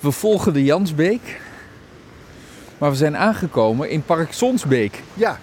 [0.00, 1.40] We volgen de Jansbeek.
[2.78, 5.02] Maar we zijn aangekomen in Park Zonsbeek.
[5.14, 5.38] Ja,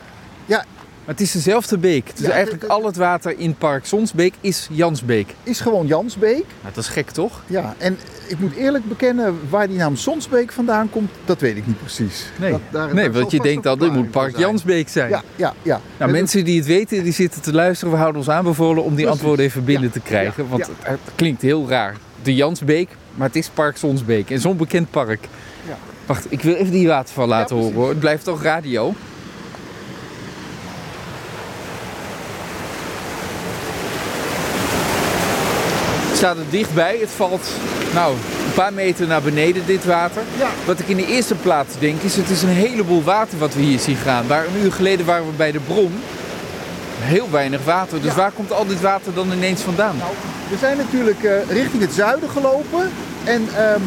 [0.45, 0.65] ja,
[1.05, 2.15] Maar het is dezelfde beek.
[2.15, 5.33] Dus Ja, eigenlijk het- het- al het water in Park Zonsbeek is Jansbeek.
[5.43, 6.31] is gewoon Jansbeek.
[6.61, 7.41] Nou, dat is gek toch?
[7.47, 7.97] Ja, en
[8.27, 12.25] ik moet eerlijk bekennen, waar die naam Sonsbeek vandaan komt, dat weet ik niet precies.
[12.39, 14.41] Dat- daar- nee want je denkt al, dit moet Park zijn.
[14.41, 15.09] Jansbeek zijn.
[15.09, 15.81] Ja, ja, ja.
[15.97, 17.93] Nou, En mensen die het weten, die zitten te luisteren.
[17.93, 19.11] We houden ons aanbevolen om die Precies.
[19.11, 20.43] antwoorden even binnen Ja, te krijgen.
[20.43, 20.67] ja, Want.
[20.67, 21.95] Het, het klinkt heel raar.
[22.23, 24.29] De Jansbeek, maar het is Park Zonsbeek.
[24.29, 25.27] En zo'n bekend park.
[25.67, 25.77] Ja.
[26.05, 27.89] Wacht, ik wil even die waterval laten horen hoor.
[27.89, 28.93] Het blijft toch radio?
[36.07, 36.97] Het staat er dichtbij.
[36.99, 37.49] Het valt
[37.93, 40.21] nou, een paar meter naar beneden, dit water.
[40.37, 40.49] Ja.
[40.65, 43.61] Wat ik in de eerste plaats denk is, het is een heleboel water wat we
[43.61, 44.27] hier zien gaan.
[44.27, 45.93] Waar een uur geleden waren we bij de bron.
[47.03, 48.01] Heel weinig water.
[48.01, 48.15] Dus Ja.
[48.17, 49.95] waar komt al dit water dan ineens vandaan?
[49.97, 50.11] Nou,
[50.49, 52.89] we zijn natuurlijk eh, richting het zuiden gelopen.
[53.23, 53.81] En ehm,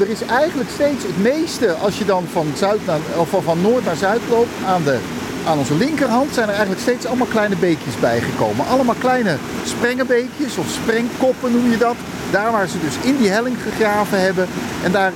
[0.00, 3.60] er is eigenlijk steeds het meeste, als je dan van, zuid naar, of van, van
[3.60, 4.98] noord naar zuid loopt, aan, de,
[5.46, 8.66] aan onze linkerhand zijn er eigenlijk steeds allemaal kleine beekjes bijgekomen.
[8.66, 11.96] Allemaal kleine sprengenbeekjes of sprengkoppen noem je dat.
[12.30, 14.46] Daar waar ze dus in die helling gegraven hebben.
[14.82, 15.12] En daar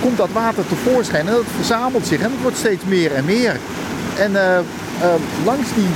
[0.00, 3.56] komt dat water tevoorschijn en dat verzamelt zich en het wordt steeds meer en meer.
[4.18, 4.64] En eh, eh,
[5.44, 5.88] langs die,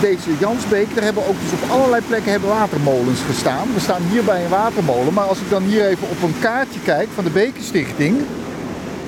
[0.00, 3.68] deze Jansbeek, daar hebben ook dus op allerlei plekken hebben watermolens gestaan.
[3.74, 6.80] We staan hier bij een watermolen, maar als ik dan hier even op een kaartje
[6.80, 8.16] kijk van de Bekenstichting,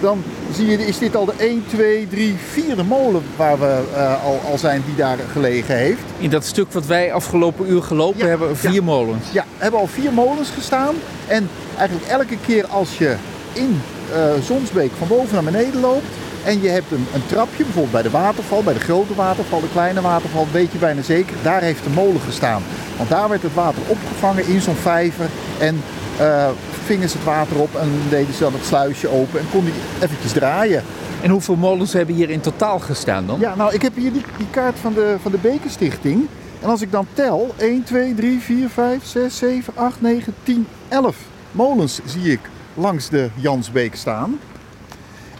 [0.01, 4.25] dan zie je, is dit al de 1, 2, 3, vierde molen waar we eh,
[4.25, 6.03] al, al zijn die daar gelegen heeft.
[6.19, 8.83] In dat stuk wat wij afgelopen uur gelopen Ja, hebben, vier ja.
[8.83, 9.33] molens.
[9.33, 10.95] Ja, hebben al vier molens gestaan.
[11.27, 13.17] En eigenlijk elke keer als je
[13.53, 13.81] in
[14.13, 16.07] eh, Zonsbeek van boven naar beneden loopt.
[16.45, 19.71] En je hebt een, een trapje, bijvoorbeeld bij de waterval, bij de grote waterval, de
[19.73, 22.63] kleine waterval, weet je bijna zeker, daar heeft de molen gestaan.
[22.97, 25.29] Want daar werd het water opgevangen in zo'n vijver.
[25.59, 25.83] En
[26.19, 26.49] eh
[26.91, 29.75] vingen ze het water op en deden ze dan het sluisje open en kon die
[30.01, 30.83] eventjes draaien.
[31.23, 33.41] En hoeveel molens hebben hier in totaal gestaan dan?
[33.41, 36.27] Ja, nou ik heb hier die, die kaart van de, van de Bekenstichting.
[36.61, 40.67] En als ik dan tel, 1, 2, 3, 4, 5, 6, 7, 8, 9, 10,
[40.89, 41.17] 11
[41.53, 42.41] molens zie ik
[42.75, 44.39] langs de Jansbeek staan.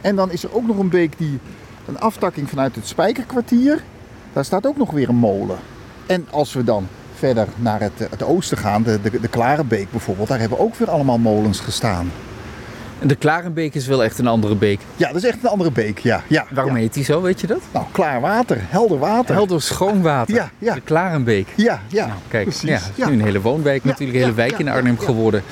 [0.01, 1.39] En dan is er ook nog een beek die
[1.87, 3.83] een aftakking vanuit het Spijkerkwartier.
[4.33, 5.59] Daar staat ook nog weer een molen.
[6.07, 10.29] En als we dan verder naar het, het oosten gaan, de, de, de Klarenbeek bijvoorbeeld,
[10.29, 12.11] daar hebben ook weer allemaal molens gestaan.
[13.01, 14.81] En de Klarenbeek is wel echt een andere beek.
[14.97, 16.23] Ja, dat is echt een andere beek, ja.
[16.27, 16.81] ja Waarom ja.
[16.81, 17.61] heet die zo, weet je dat?
[17.73, 19.35] Nou, klaar water, helder water.
[19.35, 20.35] Helder schoon water.
[20.35, 20.75] Ja, ja.
[20.75, 21.49] De Klarenbeek.
[21.57, 22.69] Ja, ja, Nou, kijk, precies.
[22.69, 25.43] ja, het is nu een hele woonwijk natuurlijk, een hele wijk in Arnhem geworden.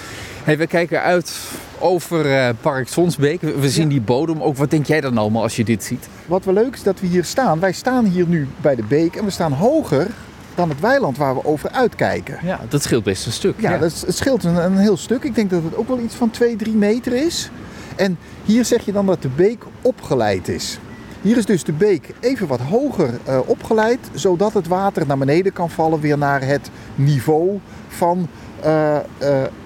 [0.48, 1.38] Hey, we kijken uit
[1.78, 3.40] over eh, Park Zonsbeek.
[3.40, 3.88] We, we zien Ja.
[3.90, 4.56] die bodem ook.
[4.56, 6.08] Wat denk jij dan allemaal als je dit ziet?
[6.26, 7.60] Wat wel leuk is dat we hier staan.
[7.60, 10.06] Wij staan hier nu bij de beek en we staan hoger
[10.54, 12.38] dan het weiland waar we over uitkijken.
[12.42, 13.60] Ja, dat scheelt best een stuk.
[13.60, 15.22] Ja, Dat het scheelt een, een heel stuk.
[15.24, 17.50] Ik denk dat het ook wel iets van 2, 3 meter is.
[17.96, 20.78] En hier zeg je dan dat de beek opgeleid is.
[21.22, 25.52] Hier is dus de beek even wat hoger eh, opgeleid, zodat het water naar beneden
[25.52, 27.58] kan vallen weer naar het niveau
[27.88, 28.28] van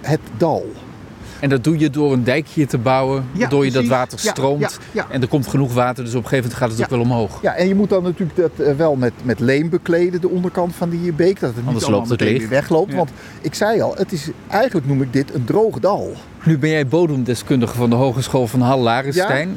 [0.00, 0.66] het dal.
[1.40, 4.60] En dat doe je door een dijkje te bouwen, Ja, waardoor je dat water stroomt.
[4.60, 5.06] ja, ja.
[5.10, 7.42] En er komt genoeg water, dus op een gegeven moment gaat het ook wel omhoog.
[7.42, 10.74] Ja, en je moet dan natuurlijk dat eh, wel met, met leem bekleden, de onderkant
[10.74, 11.40] van die beek.
[11.40, 12.48] Dat het niet Anders allemaal loopt het meteen leeg.
[12.48, 12.94] weer wegloopt.
[12.94, 13.10] Want
[13.40, 16.12] ik zei al, het is, eigenlijk noem ik dit een droog dal.
[16.44, 19.56] Nu ben jij bodemdeskundige van de Hogeschool van Hal Larenstein.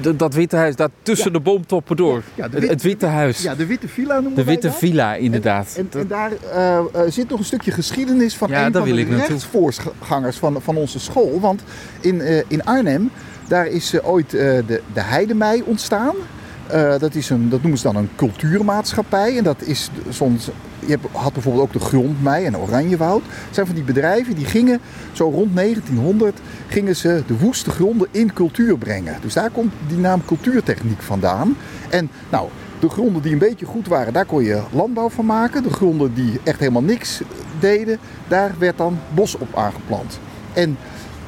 [0.00, 1.38] D- Dat witte huis, daar tussen Ja.
[1.38, 2.22] de boomtoppen door.
[2.34, 3.42] Ja, de het, wit- het witte huis.
[3.42, 4.76] Ja, de Witte Villa noemen de witte dat.
[4.76, 5.74] villa, inderdaad.
[5.76, 9.04] En, en daar eh, eh, zit nog een stukje geschiedenis van Ja, een van de
[9.16, 11.40] rechtsvoorgangers van, van onze school.
[11.40, 11.62] Want
[12.00, 13.10] in, eh, in Arnhem,
[13.48, 14.62] daar is ooit de,
[14.92, 16.14] de Heidemei ontstaan.
[16.68, 19.36] Eh, dat, is een, dat noemen ze dan een cultuurmaatschappij.
[19.36, 20.50] En dat is soms.
[20.86, 23.22] Je had bijvoorbeeld ook de Grondmei en Oranjewoud.
[23.24, 24.80] Het zijn van die bedrijven die gingen
[25.12, 29.16] zo rond 1900 gingen ze de woeste gronden in cultuur brengen.
[29.20, 31.56] Dus daar komt die naam cultuurtechniek vandaan.
[31.90, 32.48] En nou,
[32.80, 35.62] de gronden die een beetje goed waren, daar kon je landbouw van maken.
[35.62, 37.20] De gronden die echt helemaal niks
[37.60, 37.98] deden,
[38.28, 40.18] daar werd dan bos op aangeplant.
[40.52, 40.76] En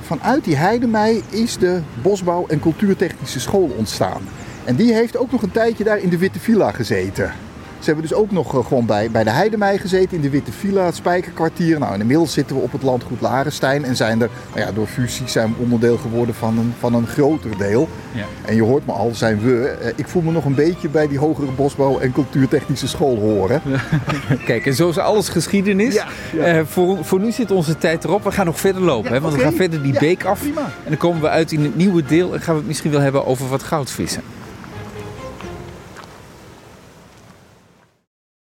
[0.01, 4.23] vanuit die heidemei is de bosbouw- en cultuurtechnische school ontstaan.
[4.65, 7.33] En die heeft ook nog een tijdje daar in de Witte Villa gezeten.
[7.79, 10.53] Ze hebben dus ook nog eh, gewoon bij, bij de Heidemei gezeten in de Witte
[10.53, 11.79] Villa, het Spijkerkwartier.
[11.79, 14.87] Nou, en inmiddels zitten we op het landgoed Larenstein en zijn er, nou ja, door
[14.87, 17.89] fusie zijn we onderdeel geworden van een, van een groter deel.
[18.13, 18.25] Ja.
[18.45, 19.67] En je hoort me al, zijn we.
[19.69, 23.63] eh, Ik voel me nog een beetje bij die hogere bosbouw- en cultuurtechnische school horen.
[24.47, 25.95] Kijk, en zo is alles geschiedenis.
[25.95, 26.07] Ja.
[26.45, 28.25] Eh, voor, voor nu zit onze tijd erop.
[28.25, 30.41] We gaan nog verder lopen, hè, want we gaan verder die beek af.
[30.41, 30.61] prima.
[30.61, 33.01] En dan komen we uit in het nieuwe deel en gaan we het misschien wel
[33.01, 34.23] hebben over wat goudvissen.